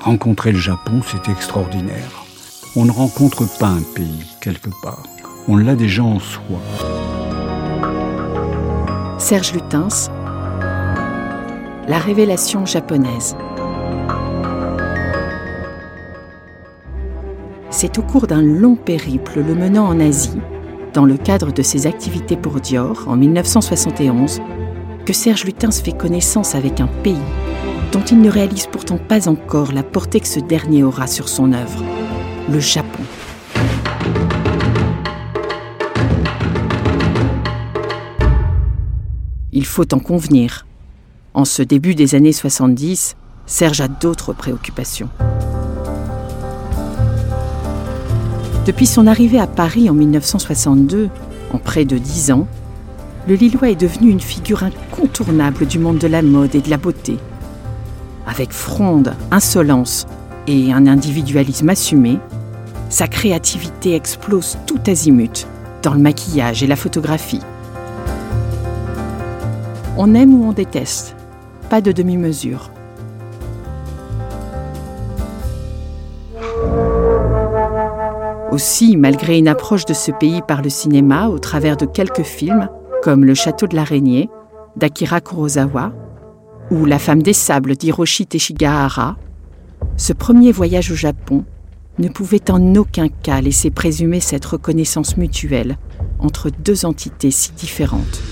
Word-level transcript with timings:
Rencontrer 0.00 0.52
le 0.52 0.58
Japon, 0.58 1.02
c'est 1.06 1.30
extraordinaire. 1.30 2.24
On 2.74 2.86
ne 2.86 2.90
rencontre 2.90 3.44
pas 3.58 3.66
un 3.66 3.82
pays 3.94 4.34
quelque 4.40 4.70
part. 4.82 5.02
On 5.46 5.58
l'a 5.58 5.74
déjà 5.74 6.02
en 6.02 6.18
soi. 6.18 6.58
Serge 9.18 9.52
Lutens, 9.52 10.10
La 11.86 11.98
révélation 11.98 12.64
japonaise. 12.64 13.36
C'est 17.68 17.98
au 17.98 18.02
cours 18.02 18.26
d'un 18.26 18.42
long 18.42 18.76
périple 18.76 19.42
le 19.46 19.54
menant 19.54 19.86
en 19.86 20.00
Asie, 20.00 20.40
dans 20.94 21.04
le 21.04 21.18
cadre 21.18 21.52
de 21.52 21.62
ses 21.62 21.86
activités 21.86 22.36
pour 22.36 22.60
Dior 22.60 23.04
en 23.06 23.16
1971, 23.16 24.40
que 25.04 25.12
Serge 25.12 25.44
Lutens 25.44 25.82
fait 25.82 25.96
connaissance 25.96 26.54
avec 26.54 26.80
un 26.80 26.88
pays 27.02 27.16
dont 27.92 28.02
il 28.02 28.20
ne 28.20 28.30
réalise 28.30 28.66
pourtant 28.66 28.98
pas 28.98 29.28
encore 29.28 29.72
la 29.72 29.82
portée 29.82 30.20
que 30.20 30.28
ce 30.28 30.40
dernier 30.40 30.84
aura 30.84 31.06
sur 31.06 31.28
son 31.28 31.52
œuvre, 31.52 31.82
le 32.48 32.60
Japon. 32.60 33.02
Il 39.52 39.66
faut 39.66 39.92
en 39.94 39.98
convenir. 39.98 40.66
En 41.34 41.44
ce 41.44 41.62
début 41.62 41.94
des 41.94 42.14
années 42.14 42.32
70, 42.32 43.16
Serge 43.46 43.80
a 43.80 43.88
d'autres 43.88 44.32
préoccupations. 44.32 45.08
Depuis 48.66 48.86
son 48.86 49.06
arrivée 49.06 49.40
à 49.40 49.48
Paris 49.48 49.90
en 49.90 49.94
1962, 49.94 51.08
en 51.52 51.58
près 51.58 51.84
de 51.84 51.98
dix 51.98 52.30
ans, 52.30 52.46
le 53.26 53.34
Lillois 53.34 53.70
est 53.70 53.80
devenu 53.80 54.10
une 54.10 54.20
figure 54.20 54.62
incontournable 54.62 55.66
du 55.66 55.78
monde 55.78 55.98
de 55.98 56.06
la 56.06 56.22
mode 56.22 56.54
et 56.54 56.60
de 56.60 56.70
la 56.70 56.76
beauté. 56.76 57.16
Avec 58.26 58.52
fronde, 58.52 59.14
insolence 59.30 60.06
et 60.46 60.72
un 60.72 60.86
individualisme 60.86 61.68
assumé, 61.68 62.18
sa 62.88 63.06
créativité 63.06 63.94
explose 63.94 64.58
tout 64.66 64.80
azimut 64.86 65.46
dans 65.82 65.94
le 65.94 66.00
maquillage 66.00 66.62
et 66.62 66.66
la 66.66 66.76
photographie. 66.76 67.40
On 69.96 70.14
aime 70.14 70.34
ou 70.34 70.48
on 70.48 70.52
déteste, 70.52 71.14
pas 71.68 71.80
de 71.80 71.92
demi-mesure. 71.92 72.70
Aussi, 78.50 78.96
malgré 78.96 79.38
une 79.38 79.46
approche 79.46 79.84
de 79.84 79.94
ce 79.94 80.10
pays 80.10 80.42
par 80.42 80.60
le 80.60 80.70
cinéma 80.70 81.28
au 81.28 81.38
travers 81.38 81.76
de 81.76 81.86
quelques 81.86 82.24
films, 82.24 82.68
comme 83.02 83.24
Le 83.24 83.34
Château 83.34 83.66
de 83.68 83.76
l'Araignée 83.76 84.28
d'Akira 84.76 85.20
Kurosawa 85.20 85.92
ou 86.70 86.84
La 86.84 86.98
femme 86.98 87.22
des 87.22 87.32
sables 87.32 87.76
d'Hiroshi 87.76 88.26
Teshigahara, 88.26 89.16
ce 89.96 90.12
premier 90.12 90.52
voyage 90.52 90.90
au 90.90 90.94
Japon 90.94 91.44
ne 91.98 92.08
pouvait 92.08 92.50
en 92.50 92.74
aucun 92.76 93.08
cas 93.08 93.40
laisser 93.40 93.70
présumer 93.70 94.20
cette 94.20 94.44
reconnaissance 94.44 95.16
mutuelle 95.16 95.76
entre 96.18 96.50
deux 96.50 96.84
entités 96.84 97.30
si 97.30 97.52
différentes. 97.52 98.22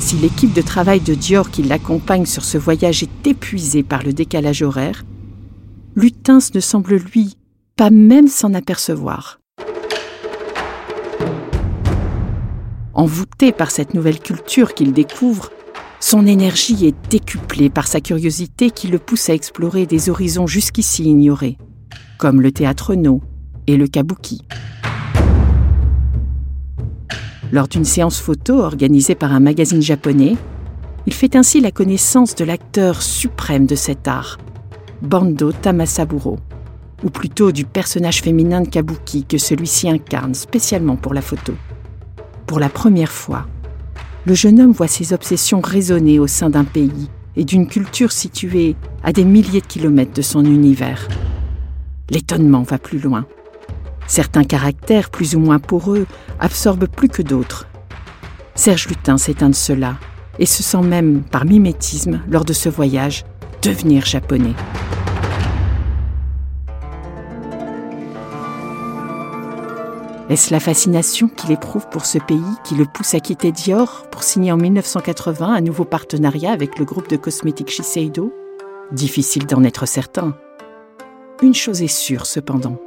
Si 0.00 0.16
l'équipe 0.16 0.52
de 0.52 0.62
travail 0.62 1.00
de 1.00 1.14
Dior 1.14 1.50
qui 1.50 1.62
l'accompagne 1.62 2.26
sur 2.26 2.44
ce 2.44 2.58
voyage 2.58 3.02
est 3.02 3.26
épuisée 3.26 3.82
par 3.82 4.02
le 4.02 4.12
décalage 4.12 4.62
horaire, 4.62 5.04
Lutens 5.96 6.54
ne 6.54 6.60
semble 6.60 6.96
lui 6.96 7.36
pas 7.76 7.90
même 7.90 8.28
s'en 8.28 8.52
apercevoir. 8.54 9.41
Envoûté 12.94 13.52
par 13.52 13.70
cette 13.70 13.94
nouvelle 13.94 14.20
culture 14.20 14.74
qu'il 14.74 14.92
découvre, 14.92 15.50
son 15.98 16.26
énergie 16.26 16.86
est 16.86 17.10
décuplée 17.10 17.70
par 17.70 17.86
sa 17.86 18.02
curiosité 18.02 18.70
qui 18.70 18.88
le 18.88 18.98
pousse 18.98 19.30
à 19.30 19.34
explorer 19.34 19.86
des 19.86 20.10
horizons 20.10 20.46
jusqu'ici 20.46 21.04
ignorés, 21.04 21.56
comme 22.18 22.42
le 22.42 22.52
théâtre 22.52 22.94
no 22.94 23.22
et 23.66 23.78
le 23.78 23.86
kabuki. 23.86 24.42
Lors 27.50 27.68
d'une 27.68 27.84
séance 27.84 28.20
photo 28.20 28.60
organisée 28.60 29.14
par 29.14 29.32
un 29.32 29.40
magazine 29.40 29.82
japonais, 29.82 30.36
il 31.06 31.14
fait 31.14 31.34
ainsi 31.34 31.60
la 31.60 31.70
connaissance 31.70 32.34
de 32.34 32.44
l'acteur 32.44 33.00
suprême 33.00 33.66
de 33.66 33.74
cet 33.74 34.06
art, 34.06 34.38
Bando 35.00 35.50
Tamasaburo, 35.50 36.38
ou 37.02 37.08
plutôt 37.08 37.52
du 37.52 37.64
personnage 37.64 38.20
féminin 38.20 38.60
de 38.60 38.68
Kabuki 38.68 39.24
que 39.24 39.38
celui-ci 39.38 39.88
incarne 39.88 40.34
spécialement 40.34 40.96
pour 40.96 41.14
la 41.14 41.22
photo. 41.22 41.54
Pour 42.52 42.60
la 42.60 42.68
première 42.68 43.10
fois, 43.10 43.46
le 44.26 44.34
jeune 44.34 44.60
homme 44.60 44.72
voit 44.72 44.86
ses 44.86 45.14
obsessions 45.14 45.62
résonner 45.62 46.18
au 46.18 46.26
sein 46.26 46.50
d'un 46.50 46.64
pays 46.64 47.08
et 47.34 47.44
d'une 47.44 47.66
culture 47.66 48.12
située 48.12 48.76
à 49.02 49.14
des 49.14 49.24
milliers 49.24 49.62
de 49.62 49.66
kilomètres 49.66 50.12
de 50.12 50.20
son 50.20 50.44
univers. 50.44 51.08
L'étonnement 52.10 52.62
va 52.62 52.76
plus 52.76 52.98
loin. 52.98 53.24
Certains 54.06 54.44
caractères, 54.44 55.08
plus 55.08 55.34
ou 55.34 55.38
moins 55.38 55.60
poreux, 55.60 56.04
absorbent 56.40 56.88
plus 56.88 57.08
que 57.08 57.22
d'autres. 57.22 57.68
Serge 58.54 58.86
Lutin 58.86 59.16
un 59.40 59.48
de 59.48 59.54
ceux-là, 59.54 59.96
et 60.38 60.44
se 60.44 60.62
sent 60.62 60.82
même, 60.82 61.22
par 61.22 61.46
mimétisme, 61.46 62.20
lors 62.28 62.44
de 62.44 62.52
ce 62.52 62.68
voyage, 62.68 63.24
devenir 63.62 64.04
japonais. 64.04 64.52
Est-ce 70.28 70.52
la 70.52 70.60
fascination 70.60 71.28
qu'il 71.28 71.50
éprouve 71.50 71.88
pour 71.88 72.06
ce 72.06 72.18
pays 72.18 72.40
qui 72.64 72.76
le 72.76 72.84
pousse 72.84 73.14
à 73.14 73.20
quitter 73.20 73.50
Dior 73.50 74.06
pour 74.10 74.22
signer 74.22 74.52
en 74.52 74.56
1980 74.56 75.52
un 75.52 75.60
nouveau 75.60 75.84
partenariat 75.84 76.52
avec 76.52 76.78
le 76.78 76.84
groupe 76.84 77.08
de 77.08 77.16
cosmétiques 77.16 77.70
Shiseido? 77.70 78.32
Difficile 78.92 79.46
d'en 79.46 79.64
être 79.64 79.84
certain. 79.84 80.36
Une 81.42 81.54
chose 81.54 81.82
est 81.82 81.88
sûre 81.88 82.24
cependant. 82.26 82.78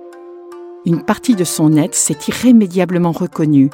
Une 0.86 1.04
partie 1.04 1.36
de 1.36 1.44
son 1.44 1.76
être 1.76 1.96
s'est 1.96 2.18
irrémédiablement 2.28 3.12
reconnue 3.12 3.70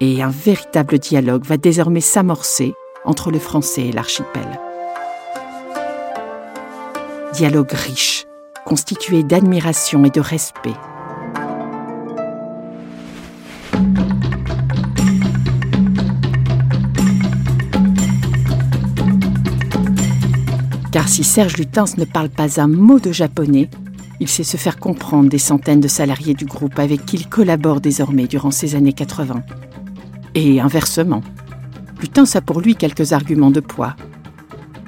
et 0.00 0.22
un 0.22 0.30
véritable 0.30 0.98
dialogue 0.98 1.44
va 1.44 1.56
désormais 1.56 2.00
s'amorcer 2.00 2.74
entre 3.04 3.30
le 3.30 3.38
français 3.38 3.86
et 3.86 3.92
l'archipel. 3.92 4.58
Dialogue 7.32 7.70
riche, 7.70 8.26
constitué 8.64 9.22
d'admiration 9.22 10.04
et 10.04 10.10
de 10.10 10.20
respect 10.20 10.74
Si 21.08 21.24
Serge 21.24 21.56
Lutens 21.56 21.96
ne 21.96 22.04
parle 22.04 22.28
pas 22.28 22.60
un 22.60 22.68
mot 22.68 23.00
de 23.00 23.12
japonais, 23.12 23.70
il 24.20 24.28
sait 24.28 24.44
se 24.44 24.58
faire 24.58 24.78
comprendre 24.78 25.30
des 25.30 25.38
centaines 25.38 25.80
de 25.80 25.88
salariés 25.88 26.34
du 26.34 26.44
groupe 26.44 26.78
avec 26.78 27.06
qui 27.06 27.16
il 27.16 27.28
collabore 27.28 27.80
désormais 27.80 28.26
durant 28.26 28.50
ces 28.50 28.74
années 28.74 28.92
80. 28.92 29.42
Et 30.34 30.60
inversement, 30.60 31.22
Lutens 31.98 32.36
a 32.36 32.42
pour 32.42 32.60
lui 32.60 32.76
quelques 32.76 33.14
arguments 33.14 33.50
de 33.50 33.60
poids. 33.60 33.96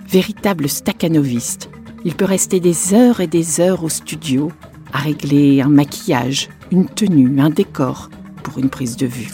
Véritable 0.09 0.69
staccanoviste, 0.69 1.71
il 2.05 2.15
peut 2.15 2.27
rester 2.27 2.61
des 2.61 2.93
heures 2.93 3.21
et 3.21 3.27
des 3.27 3.61
heures 3.61 3.83
au 3.83 3.89
studio 3.89 4.53
à 4.93 4.99
régler 4.99 5.63
un 5.63 5.71
maquillage, 5.71 6.51
une 6.71 6.87
tenue, 6.87 7.41
un 7.41 7.51
décor 7.51 8.11
pour 8.43 8.59
une 8.59 8.69
prise 8.69 8.97
de 8.99 9.07
vue. 9.07 9.31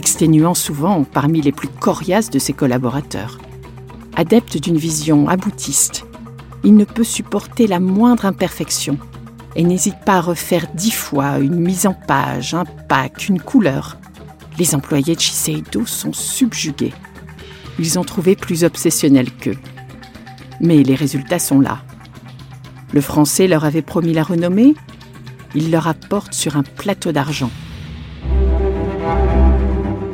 Exténuant 0.00 0.54
souvent 0.54 1.04
parmi 1.04 1.42
les 1.42 1.52
plus 1.52 1.68
coriaces 1.68 2.30
de 2.30 2.38
ses 2.38 2.54
collaborateurs. 2.54 3.36
Adepte 4.16 4.56
d'une 4.56 4.78
vision 4.78 5.28
aboutiste, 5.28 6.06
il 6.64 6.74
ne 6.74 6.86
peut 6.86 7.04
supporter 7.04 7.66
la 7.66 7.80
moindre 7.80 8.24
imperfection 8.24 8.96
et 9.56 9.62
n'hésite 9.62 9.98
pas 10.06 10.14
à 10.14 10.20
refaire 10.22 10.68
dix 10.74 10.90
fois 10.90 11.38
une 11.38 11.60
mise 11.60 11.86
en 11.86 11.92
page, 11.92 12.54
un 12.54 12.64
pack, 12.64 13.28
une 13.28 13.42
couleur. 13.42 13.98
Les 14.58 14.74
employés 14.74 15.14
de 15.14 15.20
Shiseido 15.20 15.84
sont 15.84 16.14
subjugués. 16.14 16.94
Ils 17.78 17.98
ont 17.98 18.04
trouvé 18.04 18.36
plus 18.36 18.64
obsessionnel 18.64 19.30
qu'eux. 19.30 19.58
Mais 20.62 20.82
les 20.82 20.94
résultats 20.94 21.38
sont 21.38 21.60
là. 21.60 21.82
Le 22.92 23.02
français 23.02 23.48
leur 23.48 23.66
avait 23.66 23.82
promis 23.82 24.14
la 24.14 24.22
renommée, 24.22 24.74
il 25.54 25.70
leur 25.70 25.88
apporte 25.88 26.32
sur 26.32 26.56
un 26.56 26.62
plateau 26.62 27.12
d'argent. 27.12 27.50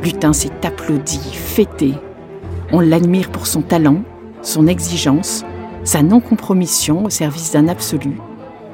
Lutin 0.06 0.32
s'est 0.32 0.64
applaudi, 0.64 1.18
fêté. 1.32 1.94
On 2.70 2.78
l'admire 2.78 3.28
pour 3.28 3.48
son 3.48 3.60
talent, 3.60 4.02
son 4.40 4.68
exigence, 4.68 5.44
sa 5.82 6.00
non-compromission 6.00 7.06
au 7.06 7.10
service 7.10 7.50
d'un 7.50 7.66
absolu, 7.66 8.16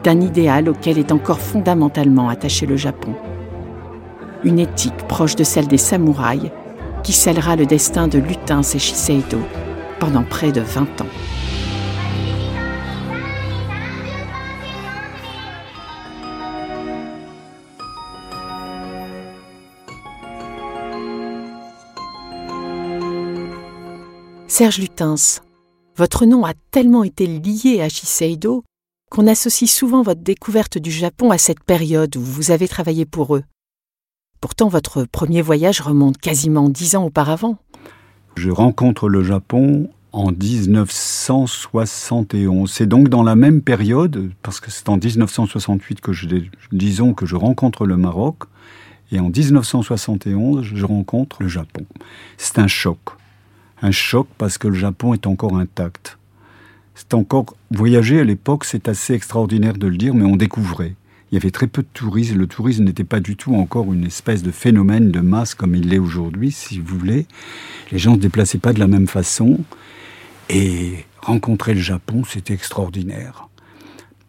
d'un 0.05 0.21
idéal 0.21 0.69
auquel 0.69 0.99
est 0.99 1.11
encore 1.11 1.41
fondamentalement 1.41 2.29
attaché 2.29 2.67
le 2.67 2.77
Japon. 2.77 3.15
Une 4.45 4.59
éthique 4.59 5.07
proche 5.09 5.35
de 5.35 5.43
celle 5.43 5.69
des 5.69 5.79
samouraïs 5.79 6.51
qui 7.03 7.15
scellera 7.15 7.57
le 7.57 7.65
destin 7.65 8.09
de 8.09 8.19
Lutin 8.19 8.61
et 8.61 8.79
Shiseido 8.79 9.39
pendant 10.01 10.25
près 10.25 10.53
de 10.53 10.61
20 10.61 11.01
ans. 11.01 11.07
Serge 24.55 24.77
Lutens, 24.77 25.41
votre 25.97 26.27
nom 26.27 26.45
a 26.45 26.53
tellement 26.73 27.05
été 27.05 27.27
lié 27.27 27.81
à 27.81 27.89
Shiseido 27.89 28.65
qu'on 29.11 29.27
associe 29.27 29.71
souvent 29.71 30.03
votre 30.03 30.21
découverte 30.21 30.77
du 30.77 30.91
Japon 30.91 31.31
à 31.31 31.39
cette 31.39 31.65
période 31.65 32.15
où 32.19 32.21
vous 32.21 32.51
avez 32.51 32.69
travaillé 32.69 33.07
pour 33.07 33.35
eux. 33.35 33.45
Pourtant, 34.43 34.69
votre 34.69 35.05
premier 35.05 35.41
voyage 35.41 35.81
remonte 35.81 36.19
quasiment 36.19 36.69
dix 36.69 36.97
ans 36.97 37.07
auparavant. 37.07 37.57
Je 38.37 38.51
rencontre 38.51 39.09
le 39.09 39.25
Japon 39.25 39.89
en 40.13 40.33
1971. 40.33 42.71
C'est 42.71 42.85
donc 42.85 43.09
dans 43.09 43.23
la 43.23 43.37
même 43.37 43.63
période, 43.63 44.33
parce 44.43 44.61
que 44.61 44.71
c'est 44.71 44.91
en 44.91 44.99
1968 44.99 46.03
que 46.03 46.13
je, 46.13 46.29
disons 46.73 47.15
que 47.15 47.25
je 47.25 47.37
rencontre 47.37 47.87
le 47.87 47.97
Maroc, 47.97 48.43
et 49.13 49.19
en 49.19 49.31
1971, 49.31 50.73
je 50.75 50.85
rencontre 50.85 51.39
le 51.41 51.49
Japon. 51.49 51.87
C'est 52.37 52.59
un 52.59 52.69
choc. 52.69 52.99
Un 53.83 53.91
choc 53.91 54.29
parce 54.39 54.59
que 54.59 54.69
le 54.69 54.75
Japon 54.75 55.13
est 55.13 55.27
encore 55.27 55.57
intact. 55.57 56.19
C'est 56.95 57.15
encore 57.15 57.57
voyager 57.71 58.21
à 58.21 58.25
l'époque, 58.25 58.65
c'est 58.65 58.89
assez 58.89 59.15
extraordinaire 59.15 59.75
de 59.75 59.87
le 59.89 59.97
dire, 59.97 60.15
mais 60.15 60.25
on 60.25 60.37
découvrait. 60.37 60.95
Il 61.31 61.35
y 61.35 61.39
avait 61.39 61.51
très 61.51 61.67
peu 61.67 61.83
de 61.83 61.89
tourisme. 61.93 62.39
Le 62.39 62.47
tourisme 62.47 62.85
n'était 62.85 63.05
pas 63.05 63.19
du 63.19 63.37
tout 63.37 63.55
encore 63.55 63.93
une 63.93 64.05
espèce 64.05 64.43
de 64.43 64.51
phénomène 64.51 65.11
de 65.11 65.21
masse 65.21 65.55
comme 65.55 65.75
il 65.75 65.89
l'est 65.89 65.99
aujourd'hui, 65.99 66.53
si 66.53 66.79
vous 66.79 66.99
voulez. 66.99 67.27
Les 67.91 67.99
gens 67.99 68.13
ne 68.13 68.17
se 68.17 68.21
déplaçaient 68.21 68.59
pas 68.59 68.73
de 68.73 68.79
la 68.79 68.87
même 68.87 69.09
façon. 69.09 69.61
Et 70.49 71.07
rencontrer 71.23 71.75
le 71.75 71.81
Japon, 71.81 72.23
c'était 72.25 72.53
extraordinaire. 72.55 73.49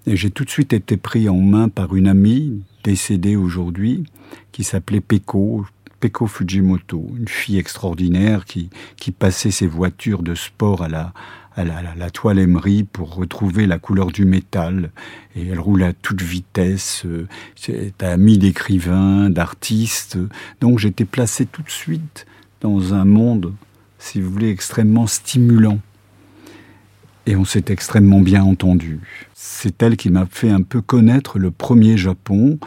Et 0.07 0.15
j'ai 0.15 0.31
tout 0.31 0.45
de 0.45 0.49
suite 0.49 0.73
été 0.73 0.97
pris 0.97 1.29
en 1.29 1.37
main 1.37 1.69
par 1.69 1.95
une 1.95 2.07
amie 2.07 2.61
décédée 2.83 3.35
aujourd'hui 3.35 4.05
qui 4.51 4.63
s'appelait 4.63 5.01
Peko, 5.01 5.65
Peko 6.03 6.27
Fujimoto, 6.27 7.07
une 7.17 7.29
fille 7.29 7.57
extraordinaire 7.57 8.43
qui, 8.43 8.69
qui 8.97 9.11
passait 9.11 9.51
ses 9.51 9.67
voitures 9.67 10.21
de 10.21 10.35
sport 10.35 10.83
à 10.83 10.89
la, 10.89 11.13
à 11.55 11.63
la, 11.63 12.09
toile 12.09 12.39
émerie 12.39 12.83
pour 12.83 13.15
retrouver 13.15 13.67
la 13.67 13.79
couleur 13.79 14.07
du 14.07 14.25
métal. 14.25 14.91
Et 15.33 15.47
elle 15.47 15.61
roule 15.61 15.81
à 15.81 15.93
toute 15.93 16.21
vitesse. 16.21 17.05
C'est 17.55 18.03
amie 18.03 18.37
d'écrivains, 18.37 19.29
d'artistes. 19.29 20.17
Donc 20.59 20.77
j'étais 20.77 21.05
placé 21.05 21.45
tout 21.45 21.61
de 21.61 21.69
suite 21.69 22.25
dans 22.59 22.93
un 22.93 23.05
monde, 23.05 23.53
si 23.97 24.19
vous 24.19 24.29
voulez, 24.29 24.49
extrêmement 24.49 25.07
stimulant. 25.07 25.79
Et 27.27 27.37
on 27.37 27.45
s'est 27.45 27.65
extrêmement 27.69 28.19
bien 28.19 28.43
entendu. 28.43 28.99
C'est 29.33 29.81
elle 29.81 29.95
qui 29.95 30.09
m'a 30.09 30.25
fait 30.25 30.49
un 30.49 30.63
peu 30.63 30.81
connaître 30.81 31.39
le 31.39 31.49
premier 31.49 31.95
Japon 31.95 32.59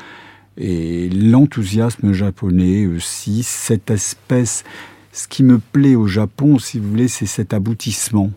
et 0.57 1.09
l'enthousiasme 1.11 2.13
japonais 2.13 2.87
aussi, 2.87 3.43
cette 3.43 3.91
espèce. 3.91 4.65
Ce 5.13 5.29
qui 5.29 5.43
me 5.43 5.59
plaît 5.59 5.95
au 5.95 6.07
Japon, 6.07 6.59
si 6.59 6.79
vous 6.79 6.91
voulez, 6.91 7.09
c'est 7.09 7.27
cet 7.27 7.55
aboutissement. 7.55 8.31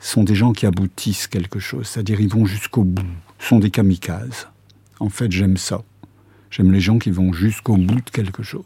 Ce 0.00 0.12
sont 0.12 0.24
des 0.24 0.34
gens 0.34 0.52
qui 0.52 0.66
aboutissent 0.66 1.26
quelque 1.26 1.58
chose, 1.58 1.86
c'est-à-dire 1.86 2.20
ils 2.20 2.28
vont 2.28 2.46
jusqu'au 2.46 2.84
bout, 2.84 3.02
ce 3.38 3.48
sont 3.48 3.58
des 3.58 3.70
kamikazes. 3.70 4.48
En 5.00 5.08
fait, 5.08 5.32
j'aime 5.32 5.56
ça. 5.56 5.82
J'aime 6.50 6.72
les 6.72 6.80
gens 6.80 6.98
qui 6.98 7.10
vont 7.10 7.32
jusqu'au 7.32 7.76
bout 7.76 8.00
de 8.00 8.10
quelque 8.10 8.42
chose, 8.42 8.62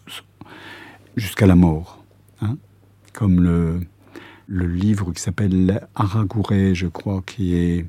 jusqu'à 1.17 1.47
la 1.47 1.57
mort. 1.57 2.05
Hein 2.41 2.59
Comme 3.13 3.41
le, 3.41 3.81
le 4.47 4.67
livre 4.67 5.13
qui 5.13 5.23
s'appelle 5.23 5.87
Aragure, 5.95 6.75
je 6.75 6.87
crois, 6.87 7.23
qui 7.27 7.55
est 7.55 7.87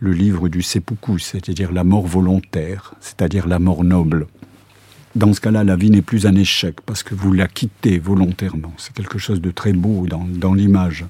le 0.00 0.12
livre 0.12 0.48
du 0.48 0.62
seppuku, 0.62 1.18
c'est-à-dire 1.18 1.72
la 1.72 1.84
mort 1.84 2.06
volontaire, 2.06 2.94
c'est-à-dire 3.00 3.48
la 3.48 3.58
mort 3.58 3.84
noble. 3.84 4.26
Dans 5.14 5.32
ce 5.32 5.40
cas-là, 5.40 5.62
la 5.62 5.76
vie 5.76 5.90
n'est 5.90 6.02
plus 6.02 6.26
un 6.26 6.34
échec 6.34 6.80
parce 6.80 7.04
que 7.04 7.14
vous 7.14 7.32
la 7.32 7.46
quittez 7.46 8.00
volontairement. 8.00 8.72
C'est 8.78 8.92
quelque 8.92 9.18
chose 9.18 9.40
de 9.40 9.52
très 9.52 9.72
beau 9.72 10.06
dans, 10.08 10.54
l'image. 10.54 11.04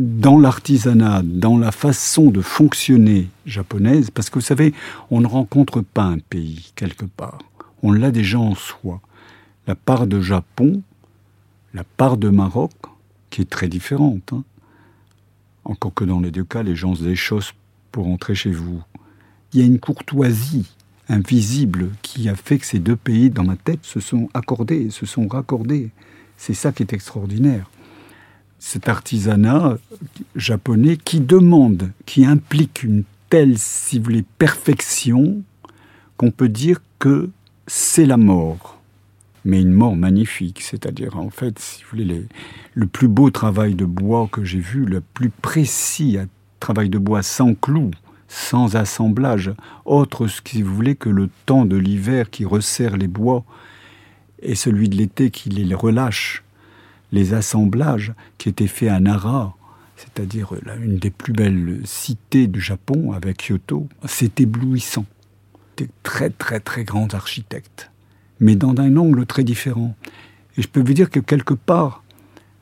Dans 0.00 0.36
l'artisanat, 0.36 1.22
dans 1.22 1.56
la 1.56 1.70
façon 1.70 2.32
de 2.32 2.40
fonctionner 2.40 3.28
japonaise, 3.46 4.10
parce 4.10 4.30
que 4.30 4.40
vous 4.40 4.44
savez, 4.44 4.74
on 5.12 5.20
ne 5.20 5.28
rencontre 5.28 5.80
pas 5.80 6.02
un 6.02 6.18
pays 6.18 6.72
quelque 6.74 7.04
part. 7.04 7.38
On 7.84 7.92
l'a 7.92 8.10
déjà 8.10 8.40
en 8.40 8.56
soi. 8.56 9.00
La 9.68 9.76
part 9.76 10.08
de 10.08 10.20
Japon, 10.20 10.82
la 11.72 11.84
part 11.84 12.16
de 12.16 12.30
Maroc, 12.30 12.72
qui 13.30 13.42
est 13.42 13.50
très 13.50 13.68
différente. 13.68 14.32
Hein. 14.32 14.42
Encore 15.64 15.94
que 15.94 16.04
dans 16.04 16.18
les 16.18 16.32
deux 16.32 16.44
cas, 16.44 16.64
les 16.64 16.74
gens 16.74 16.96
se 16.96 17.04
déchaussent 17.04 17.54
pour 17.92 18.08
entrer 18.08 18.34
chez 18.34 18.50
vous. 18.50 18.82
Il 19.52 19.60
y 19.60 19.62
a 19.62 19.66
une 19.66 19.78
courtoisie 19.78 20.66
invisible 21.08 21.90
qui 22.02 22.28
a 22.28 22.34
fait 22.34 22.58
que 22.58 22.66
ces 22.66 22.78
deux 22.78 22.96
pays, 22.96 23.30
dans 23.30 23.44
ma 23.44 23.56
tête, 23.56 23.80
se 23.82 24.00
sont 24.00 24.28
accordés, 24.34 24.90
se 24.90 25.06
sont 25.06 25.28
raccordés. 25.28 25.90
C'est 26.36 26.54
ça 26.54 26.72
qui 26.72 26.82
est 26.82 26.92
extraordinaire. 26.92 27.70
Cet 28.58 28.88
artisanat 28.88 29.76
japonais 30.34 30.96
qui 30.96 31.20
demande, 31.20 31.90
qui 32.06 32.24
implique 32.24 32.82
une 32.82 33.04
telle, 33.28 33.58
si 33.58 33.98
vous 33.98 34.04
voulez, 34.04 34.24
perfection, 34.38 35.42
qu'on 36.16 36.30
peut 36.30 36.48
dire 36.48 36.80
que 36.98 37.30
c'est 37.66 38.06
la 38.06 38.16
mort 38.16 38.74
mais 39.44 39.60
une 39.60 39.72
mort 39.72 39.96
magnifique. 39.96 40.62
C'est-à-dire, 40.62 41.18
en 41.18 41.30
fait, 41.30 41.58
si 41.58 41.82
vous 41.82 41.98
voulez, 41.98 42.26
le 42.74 42.86
plus 42.86 43.08
beau 43.08 43.30
travail 43.30 43.74
de 43.74 43.84
bois 43.84 44.28
que 44.30 44.44
j'ai 44.44 44.60
vu, 44.60 44.84
le 44.84 45.00
plus 45.00 45.30
précis 45.30 46.18
travail 46.60 46.88
de 46.88 46.98
bois 46.98 47.22
sans 47.22 47.54
clous, 47.54 47.90
sans 48.34 48.76
assemblage, 48.76 49.52
autre, 49.84 50.26
si 50.26 50.62
vous 50.62 50.74
voulez, 50.74 50.96
que 50.96 51.08
le 51.08 51.28
temps 51.46 51.64
de 51.64 51.76
l'hiver 51.76 52.30
qui 52.30 52.44
resserre 52.44 52.96
les 52.96 53.08
bois 53.08 53.44
et 54.42 54.54
celui 54.54 54.88
de 54.88 54.96
l'été 54.96 55.30
qui 55.30 55.48
les 55.48 55.74
relâche. 55.74 56.42
Les 57.12 57.32
assemblages 57.32 58.12
qui 58.38 58.48
étaient 58.48 58.66
faits 58.66 58.90
à 58.90 59.00
Nara, 59.00 59.56
c'est-à-dire 59.96 60.52
une 60.82 60.98
des 60.98 61.10
plus 61.10 61.32
belles 61.32 61.80
cités 61.84 62.46
du 62.46 62.60
Japon 62.60 63.12
avec 63.12 63.48
Kyoto, 63.48 63.88
c'est 64.04 64.40
éblouissant. 64.40 65.06
Des 65.76 65.88
très 66.02 66.30
très 66.30 66.60
très 66.60 66.84
grands 66.84 67.08
architectes 67.12 67.90
mais 68.40 68.56
dans 68.56 68.74
un 68.78 68.96
angle 68.96 69.26
très 69.26 69.44
différent. 69.44 69.94
Et 70.56 70.62
je 70.62 70.68
peux 70.68 70.80
vous 70.80 70.92
dire 70.92 71.10
que 71.10 71.20
quelque 71.20 71.54
part, 71.54 72.02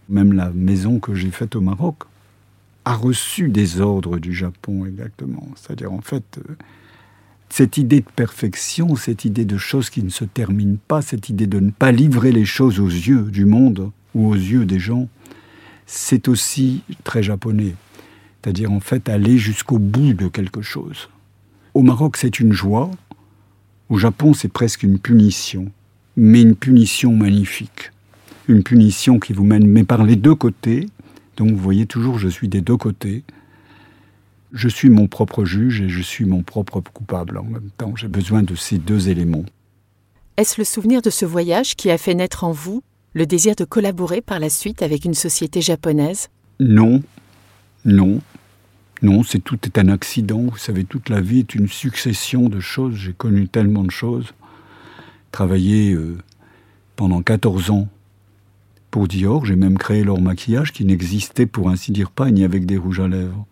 même 0.09 0.33
la 0.33 0.51
maison 0.51 0.99
que 0.99 1.15
j'ai 1.15 1.31
faite 1.31 1.57
au 1.57 1.61
Maroc 1.61 2.05
a 2.85 2.95
reçu 2.95 3.49
des 3.49 3.81
ordres 3.81 4.19
du 4.19 4.35
Japon 4.35 4.87
exactement. 4.87 5.49
C'est-à-dire 5.57 5.93
en 5.93 6.01
fait, 6.01 6.39
euh, 6.39 6.55
cette 7.49 7.77
idée 7.77 8.01
de 8.01 8.11
perfection, 8.17 8.97
cette 8.97 9.25
idée 9.25 9.45
de 9.45 9.59
choses 9.59 9.91
qui 9.91 10.03
ne 10.03 10.09
se 10.09 10.25
terminent 10.25 10.79
pas, 10.89 11.03
cette 11.03 11.29
idée 11.29 11.47
de 11.47 11.61
ne 11.61 11.71
pas 11.71 11.93
livrer 11.93 12.33
les 12.33 12.45
choses 12.45 12.81
aux 12.81 12.89
yeux 12.89 13.31
du 13.31 13.45
monde 13.45 13.91
ou 14.15 14.29
aux 14.29 14.35
yeux 14.35 14.65
des 14.65 14.79
gens, 14.79 15.09
c'est 15.87 16.29
aussi 16.29 16.83
très 17.05 17.23
japonais. 17.23 17.75
C'est-à-dire 18.41 18.73
en 18.73 18.81
fait 18.81 19.09
aller 19.09 19.39
jusqu'au 19.39 19.79
bout 19.79 20.15
de 20.15 20.29
quelque 20.29 20.63
chose. 20.63 21.09
Au 21.75 21.83
Maroc, 21.83 22.17
c'est 22.17 22.41
une 22.41 22.53
joie, 22.53 22.91
au 23.93 23.99
Japon, 23.99 24.33
c'est 24.33 24.49
presque 24.49 24.85
une 24.85 24.99
punition, 24.99 25.71
mais 26.17 26.41
une 26.41 26.57
punition 26.57 27.15
magnifique. 27.15 27.93
Une 28.49 28.63
punition 28.63 29.19
qui 29.19 29.35
vous 29.35 29.45
mène, 29.45 29.67
mais 29.67 29.85
par 29.85 30.03
les 30.03 30.17
deux 30.17 30.35
côtés. 30.35 30.87
Donc 31.43 31.51
vous 31.51 31.57
voyez 31.57 31.87
toujours, 31.87 32.21
je 32.21 32.29
suis 32.29 32.47
des 32.47 32.61
deux 32.61 32.77
côtés. 32.77 33.25
Je 34.53 34.69
suis 34.69 34.91
mon 34.91 35.09
propre 35.09 35.45
juge 35.45 35.81
et 35.81 35.89
je 35.89 36.01
suis 36.01 36.25
mon 36.25 36.45
propre 36.45 36.81
coupable 36.81 37.37
en 37.37 37.43
même 37.43 37.71
temps. 37.77 37.97
J'ai 37.97 38.07
besoin 38.07 38.45
de 38.45 38.55
ces 38.55 38.79
deux 38.79 39.09
éléments. 39.09 39.45
Est-ce 40.37 40.61
le 40.61 40.65
souvenir 40.65 41.03
de 41.03 41.11
ce 41.11 41.25
voyage 41.25 41.75
qui 41.75 41.91
a 41.91 41.99
fait 41.99 42.15
naître 42.15 42.45
en 42.45 42.53
vous 42.53 42.85
le 43.15 43.27
désir 43.27 43.57
de 43.57 43.65
collaborer 43.65 44.21
par 44.21 44.39
la 44.39 44.51
suite 44.51 44.83
avec 44.83 45.05
une 45.05 45.15
société 45.15 45.61
japonaise? 45.61 46.29
Non, 46.61 47.03
non. 47.85 48.21
Non, 49.03 49.25
c'est 49.25 49.41
tout 49.41 49.59
est 49.65 49.79
un 49.79 49.89
accident. 49.89 50.43
Vous 50.43 50.59
savez, 50.59 50.85
toute 50.85 51.09
la 51.09 51.21
vie 51.21 51.41
est 51.41 51.57
une 51.57 51.67
succession 51.67 52.49
de 52.49 52.61
choses. 52.61 52.95
J'ai 52.95 53.15
connu 53.15 53.49
tellement 53.49 53.83
de 53.83 53.91
choses. 53.91 54.33
Travaillé 55.33 55.93
euh, 55.93 56.19
pendant 56.95 57.21
14 57.21 57.71
ans 57.71 57.89
pour 58.93 59.09
Dior. 59.09 59.45
J'ai 59.45 59.57
même 59.57 59.77
créé 59.77 60.05
leur 60.05 60.21
maquillage 60.21 60.73
qui 60.73 60.85
n'existait 60.85 61.47
pour 61.47 61.69
ainsi 61.69 61.91
dire 61.91 62.13
pas 62.13 62.31
ni 62.31 62.45
avec 62.45 62.65
des 62.65 62.77
rouges 62.77 63.01
à 63.01 63.09
lèvres. 63.09 63.45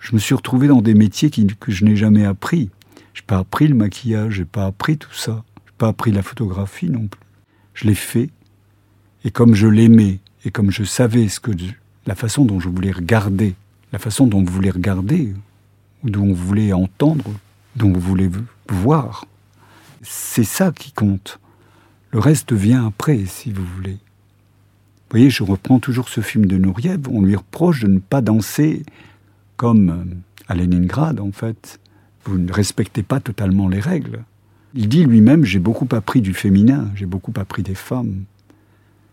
Je 0.00 0.14
me 0.14 0.18
suis 0.18 0.34
retrouvé 0.34 0.66
dans 0.66 0.82
des 0.82 0.94
métiers 0.94 1.30
que 1.30 1.70
je 1.70 1.84
n'ai 1.84 1.94
jamais 1.94 2.24
appris. 2.24 2.70
Je 3.14 3.20
n'ai 3.20 3.26
pas 3.26 3.38
appris 3.38 3.68
le 3.68 3.76
maquillage, 3.76 4.34
je 4.34 4.40
n'ai 4.40 4.46
pas 4.46 4.66
appris 4.66 4.98
tout 4.98 5.14
ça. 5.14 5.44
Je 5.66 5.70
n'ai 5.70 5.76
pas 5.78 5.88
appris 5.88 6.10
la 6.10 6.22
photographie 6.22 6.90
non 6.90 7.06
plus. 7.06 7.20
Je 7.74 7.86
l'ai 7.86 7.94
fait. 7.94 8.30
Et 9.24 9.30
comme 9.30 9.54
je 9.54 9.68
l'aimais, 9.68 10.18
et 10.44 10.50
comme 10.50 10.72
je 10.72 10.82
savais 10.82 11.28
ce 11.28 11.38
que 11.38 11.52
la 12.06 12.16
façon 12.16 12.44
dont 12.44 12.58
je 12.58 12.68
voulais 12.68 12.90
regarder 12.90 13.54
la 13.92 13.98
façon 13.98 14.26
dont 14.26 14.42
vous 14.42 14.52
voulez 14.52 14.70
regarder, 14.70 15.34
ou 16.02 16.10
dont 16.10 16.26
vous 16.26 16.34
voulez 16.34 16.72
entendre, 16.72 17.24
dont 17.76 17.92
vous 17.92 18.00
voulez 18.00 18.30
voir. 18.68 19.24
C'est 20.02 20.44
ça 20.44 20.72
qui 20.72 20.92
compte. 20.92 21.40
Le 22.10 22.18
reste 22.18 22.52
vient 22.52 22.86
après, 22.86 23.24
si 23.26 23.52
vous 23.52 23.64
voulez. 23.64 23.98
Vous 25.08 25.16
voyez, 25.16 25.30
je 25.30 25.42
reprends 25.42 25.78
toujours 25.78 26.10
ce 26.10 26.20
film 26.20 26.44
de 26.44 26.58
Nouriev. 26.58 27.08
On 27.10 27.22
lui 27.22 27.34
reproche 27.34 27.80
de 27.80 27.88
ne 27.88 27.98
pas 27.98 28.20
danser 28.20 28.82
comme 29.56 29.88
euh, 29.88 30.14
à 30.48 30.54
Leningrad, 30.54 31.18
en 31.18 31.32
fait. 31.32 31.80
Vous 32.24 32.36
ne 32.36 32.52
respectez 32.52 33.02
pas 33.02 33.18
totalement 33.18 33.68
les 33.68 33.80
règles. 33.80 34.22
Il 34.74 34.86
dit 34.86 35.04
lui-même 35.04 35.46
J'ai 35.46 35.60
beaucoup 35.60 35.88
appris 35.92 36.20
du 36.20 36.34
féminin, 36.34 36.90
j'ai 36.94 37.06
beaucoup 37.06 37.32
appris 37.36 37.62
des 37.62 37.74
femmes. 37.74 38.24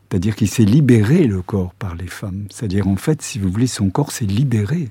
C'est-à-dire 0.10 0.36
qu'il 0.36 0.50
s'est 0.50 0.66
libéré 0.66 1.28
le 1.28 1.42
corps 1.42 1.74
par 1.74 1.96
les 1.96 2.08
femmes. 2.08 2.46
C'est-à-dire 2.50 2.90
en 2.90 2.98
fait, 2.98 3.22
si 3.22 3.40
vous 3.40 3.50
voulez, 3.50 3.68
son 3.68 3.90
corps 3.90 4.12
s'est 4.12 4.26
libéré 4.26 4.90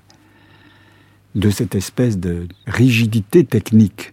de 1.34 1.50
cette 1.50 1.74
espèce 1.74 2.18
de 2.18 2.48
rigidité 2.66 3.44
technique. 3.44 4.12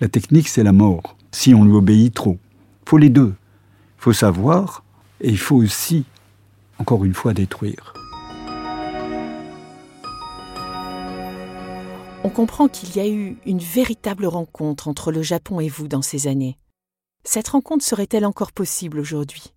La 0.00 0.08
technique, 0.08 0.48
c'est 0.48 0.64
la 0.64 0.72
mort, 0.72 1.16
si 1.30 1.54
on 1.54 1.64
lui 1.64 1.74
obéit 1.74 2.12
trop. 2.12 2.38
Il 2.86 2.90
faut 2.90 2.98
les 2.98 3.08
deux. 3.08 3.34
Il 3.98 4.02
faut 4.02 4.12
savoir 4.12 4.82
et 5.20 5.30
il 5.30 5.38
faut 5.38 5.56
aussi, 5.56 6.04
encore 6.78 7.04
une 7.04 7.14
fois, 7.14 7.34
détruire. 7.34 7.94
On 12.24 12.30
comprend 12.30 12.68
qu'il 12.68 12.96
y 12.96 13.00
a 13.00 13.08
eu 13.08 13.36
une 13.44 13.58
véritable 13.58 14.26
rencontre 14.26 14.88
entre 14.88 15.12
le 15.12 15.22
Japon 15.22 15.60
et 15.60 15.68
vous 15.68 15.88
dans 15.88 16.02
ces 16.02 16.26
années. 16.26 16.56
Cette 17.22 17.48
rencontre 17.48 17.84
serait-elle 17.84 18.24
encore 18.24 18.52
possible 18.52 18.98
aujourd'hui? 18.98 19.52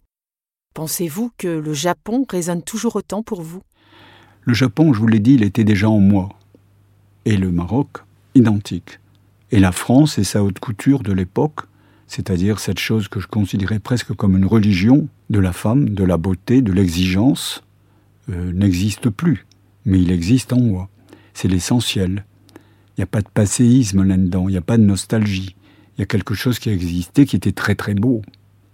Pensez-vous 0.74 1.32
que 1.38 1.48
le 1.48 1.74
Japon 1.74 2.26
résonne 2.30 2.62
toujours 2.62 2.98
autant 2.98 3.24
pour 3.24 3.42
vous? 3.42 3.62
Le 4.42 4.54
Japon, 4.54 4.94
je 4.94 5.00
vous 5.00 5.08
l'ai 5.08 5.20
dit, 5.20 5.36
il 5.36 5.44
était 5.44 5.64
déjà 5.64 5.90
en 5.90 6.00
moi 6.00 6.30
et 7.26 7.36
le 7.36 7.52
Maroc 7.52 7.98
identique. 8.36 9.00
Et 9.52 9.60
la 9.60 9.72
France 9.72 10.18
et 10.18 10.24
sa 10.24 10.44
haute 10.44 10.60
couture 10.60 11.04
de 11.04 11.12
l'époque, 11.12 11.62
c'est-à-dire 12.08 12.60
cette 12.60 12.80
chose 12.80 13.10
que 13.10 13.20
je 13.20 13.28
considérais 13.28 13.80
presque 13.80 14.14
comme 14.14 14.38
une 14.38 14.46
religion 14.46 15.08
de 15.30 15.40
la 15.40 15.52
femme, 15.52 15.90
de 15.90 16.04
la 16.04 16.18
beauté, 16.18 16.62
de 16.62 16.72
l'exigence, 16.72 17.64
euh, 18.30 18.52
n'existe 18.54 19.10
plus. 19.10 19.46
Mais 19.86 20.02
il 20.02 20.12
existe 20.12 20.54
en 20.54 20.60
moi. 20.60 20.90
C'est 21.34 21.48
l'essentiel. 21.50 22.26
Il 22.98 23.02
n'y 23.02 23.04
a 23.04 23.08
pas 23.08 23.22
de 23.22 23.30
passéisme 23.30 24.04
là-dedans, 24.04 24.48
il 24.48 24.54
n'y 24.54 24.58
a 24.58 24.62
pas 24.62 24.78
de 24.78 24.84
nostalgie. 24.84 25.56
Il 25.98 26.02
y 26.02 26.04
a 26.04 26.06
quelque 26.06 26.34
chose 26.34 26.60
qui 26.60 26.70
a 26.70 26.74
existé 26.74 27.26
qui 27.26 27.36
était 27.36 27.52
très 27.52 27.76
très 27.76 27.94
beau. 27.94 28.22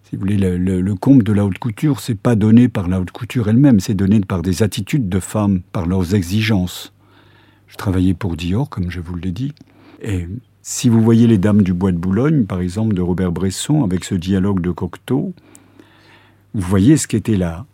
Si 0.04 0.16
vous 0.16 0.22
voulez, 0.22 0.38
le, 0.38 0.58
le 0.58 0.96
comble 0.96 1.24
de 1.24 1.34
la 1.34 1.46
haute 1.46 1.58
couture, 1.58 2.00
c'est 2.00 2.16
pas 2.16 2.36
donné 2.36 2.68
par 2.70 2.88
la 2.88 3.02
haute 3.02 3.12
couture 3.12 3.50
elle-même, 3.50 3.80
c'est 3.80 3.96
donné 3.96 4.20
par 4.20 4.44
des 4.44 4.62
attitudes 4.62 5.10
de 5.10 5.20
femmes, 5.20 5.62
par 5.72 5.88
leurs 5.88 6.14
exigences. 6.14 6.94
Je 7.68 7.78
travaillais 7.78 8.14
pour 8.14 8.36
Dior, 8.38 8.70
comme 8.70 8.92
je 8.92 9.00
vous 9.00 9.16
l'ai 9.16 9.32
dit. 9.32 9.54
Et 10.02 10.28
si 10.66 10.88
vous 10.88 11.02
voyez 11.02 11.28
Les 11.28 11.38
Dames 11.38 11.62
du 11.62 11.74
Bois 11.74 11.92
de 11.92 11.98
Boulogne, 11.98 12.46
par 12.46 12.62
exemple, 12.62 12.96
de 12.96 13.02
Robert 13.02 13.34
Bresson, 13.34 13.84
avec 13.84 14.06
ce 14.06 14.16
dialogue 14.16 14.62
de 14.62 14.72
Cocteau, 14.72 15.34
vous 16.54 16.68
voyez 16.68 16.96
ce 16.96 17.06
qu'était 17.06 17.36
là 17.36 17.66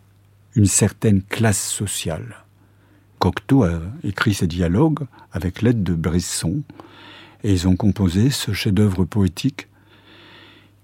une 0.56 0.66
certaine 0.66 1.22
classe 1.22 1.64
sociale. 1.70 2.44
Cocteau 3.20 3.62
a 3.62 3.80
écrit 4.02 4.34
ces 4.34 4.48
dialogues 4.48 5.06
avec 5.30 5.62
l'aide 5.62 5.84
de 5.84 5.94
Bresson, 5.94 6.62
et 7.44 7.52
ils 7.52 7.68
ont 7.68 7.76
composé 7.76 8.28
ce 8.30 8.52
chef-d'œuvre 8.52 9.04
poétique 9.04 9.68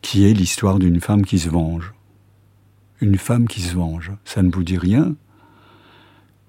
qui 0.00 0.24
est 0.24 0.32
l'histoire 0.32 0.78
d'une 0.78 1.00
femme 1.00 1.26
qui 1.26 1.40
se 1.40 1.48
venge. 1.48 1.92
Une 3.00 3.18
femme 3.18 3.48
qui 3.48 3.62
se 3.62 3.74
venge. 3.74 4.12
Ça 4.24 4.42
ne 4.42 4.50
vous 4.50 4.62
dit 4.62 4.78
rien 4.78 5.16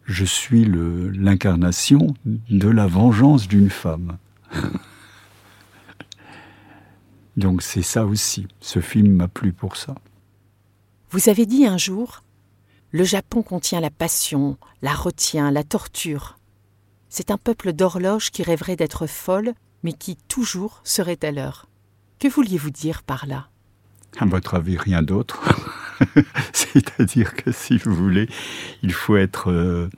je 0.05 0.23
suis 0.23 0.63
l'incarnation 0.63 2.13
de 2.25 2.69
la 2.69 2.87
vengeance 2.87 3.47
d'une 3.49 3.69
femme. 3.69 4.17
Donc 7.37 7.61
c'est 7.61 7.83
ça 7.83 8.05
aussi. 8.05 8.47
Ce 8.59 8.81
film 8.81 9.13
m'a 9.13 9.27
plu 9.27 9.53
pour 9.53 9.77
ça. 9.77 9.95
Vous 11.11 11.29
avez 11.29 11.45
dit 11.45 11.65
un 11.65 11.77
jour, 11.77 12.23
le 12.91 13.03
Japon 13.03 13.43
contient 13.43 13.79
la 13.79 13.91
passion, 13.91 14.57
la 14.81 14.93
retient, 14.93 15.51
la 15.51 15.63
torture. 15.63 16.37
C'est 17.09 17.31
un 17.31 17.37
peuple 17.37 17.73
d'horloges 17.73 18.31
qui 18.31 18.43
rêverait 18.43 18.75
d'être 18.75 19.07
folle, 19.07 19.53
mais 19.83 19.93
qui 19.93 20.17
toujours 20.27 20.81
serait 20.83 21.23
à 21.23 21.31
l'heure. 21.31 21.67
Que 22.19 22.27
vouliez-vous 22.27 22.71
dire 22.71 23.03
par 23.03 23.27
là? 23.27 23.47
À 24.17 24.25
votre 24.25 24.55
avis, 24.55 24.77
rien 24.77 25.03
d'autre. 25.03 25.41
C'est-à-dire 26.53 27.35
que 27.35 27.51
si 27.51 27.77
vous 27.77 27.93
voulez, 27.93 28.27
il 28.81 28.91
faut 28.91 29.15
être... 29.15 29.51
Euh, 29.51 29.89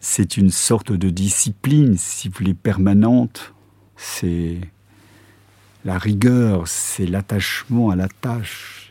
c'est 0.00 0.36
une 0.36 0.50
sorte 0.50 0.90
de 0.90 1.10
discipline, 1.10 1.96
si 1.96 2.28
vous 2.28 2.34
voulez, 2.38 2.54
permanente. 2.54 3.54
C'est 3.96 4.60
la 5.84 5.98
rigueur, 5.98 6.68
c'est 6.68 7.06
l'attachement 7.06 7.90
à 7.90 7.96
la 7.96 8.08
tâche, 8.08 8.90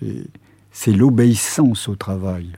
c'est 0.71 0.91
l'obéissance 0.91 1.88
au 1.88 1.95
travail. 1.95 2.51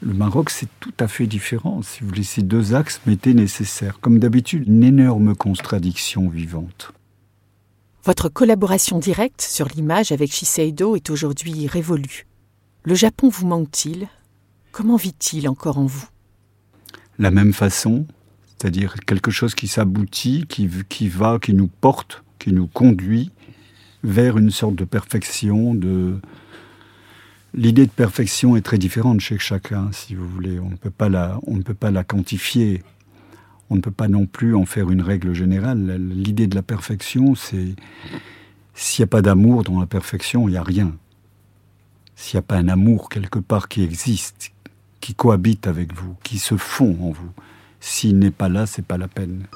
Le 0.00 0.14
Maroc, 0.14 0.50
c'est 0.50 0.68
tout 0.80 0.94
à 0.98 1.06
fait 1.06 1.26
différent. 1.28 1.80
Si 1.82 2.00
vous 2.00 2.08
voulez, 2.08 2.24
ces 2.24 2.42
deux 2.42 2.74
axes 2.74 3.00
m'étaient 3.06 3.34
nécessaires. 3.34 4.00
Comme 4.00 4.18
d'habitude, 4.18 4.66
une 4.66 4.82
énorme 4.82 5.36
contradiction 5.36 6.28
vivante. 6.28 6.92
Votre 8.04 8.28
collaboration 8.28 8.98
directe 8.98 9.40
sur 9.42 9.68
l'image 9.68 10.10
avec 10.10 10.32
Shiseido 10.32 10.96
est 10.96 11.08
aujourd'hui 11.08 11.68
révolue. 11.68 12.26
Le 12.82 12.96
Japon 12.96 13.28
vous 13.28 13.46
manque-t-il? 13.46 14.08
Comment 14.72 14.96
vit-il 14.96 15.48
encore 15.48 15.78
en 15.78 15.86
vous? 15.86 16.08
La 17.20 17.30
même 17.30 17.52
façon, 17.52 18.06
c'est-à-dire 18.46 18.96
quelque 19.06 19.30
chose 19.30 19.54
qui 19.54 19.68
s'aboutit, 19.68 20.46
qui, 20.48 20.68
qui 20.88 21.06
va, 21.06 21.38
qui 21.40 21.54
nous 21.54 21.68
porte, 21.68 22.24
qui 22.42 22.52
nous 22.52 22.66
conduit 22.66 23.30
vers 24.02 24.36
une 24.36 24.50
sorte 24.50 24.74
de 24.74 24.84
perfection, 24.84 25.74
de, 25.74 26.18
L'idée 27.54 27.84
de 27.84 27.90
perfection 27.90 28.56
est 28.56 28.62
très 28.62 28.78
différente 28.78 29.20
chez 29.20 29.38
chacun, 29.38 29.92
si 29.92 30.14
vous 30.14 30.26
voulez. 30.26 30.58
On 30.58 30.70
ne 30.70 30.76
peut 30.76 30.90
pas 30.90 31.10
la, 31.10 32.04
quantifier 32.04 32.82
on 33.70 33.76
ne 33.76 33.80
peut 33.80 33.90
pas 33.90 34.08
non 34.08 34.26
plus 34.26 34.54
en 34.54 34.66
faire 34.66 34.90
une 34.90 35.00
règle 35.00 35.34
générale. 35.34 35.96
L'idée 35.98 36.46
de 36.46 36.54
la 36.54 36.62
perfection, 36.62 37.34
c'est 37.34 37.74
s'il 38.74 39.02
n'y 39.02 39.04
a 39.04 39.06
pas 39.06 39.22
d'amour 39.22 39.62
dans 39.62 39.80
la 39.80 39.86
perfection, 39.86 40.48
il 40.48 40.52
n'y 40.52 40.58
a 40.58 40.62
rien. 40.62 40.94
S'il 42.16 42.36
n'y 42.36 42.40
a 42.40 42.42
pas 42.42 42.56
un 42.56 42.68
amour 42.68 43.08
quelque 43.08 43.38
part 43.38 43.68
qui 43.68 43.82
existe, 43.82 44.52
qui 45.00 45.14
cohabite 45.14 45.66
avec 45.66 45.94
vous, 45.94 46.16
qui 46.22 46.38
se 46.38 46.56
fond 46.56 46.98
en 47.00 47.12
vous, 47.12 47.32
s'il 47.80 48.18
n'est 48.18 48.30
pas 48.30 48.50
là, 48.50 48.66
c'est 48.66 48.84
pas 48.84 48.98
la 48.98 49.08
peine. 49.08 49.46